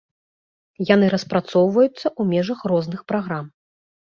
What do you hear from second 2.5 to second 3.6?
розных праграм.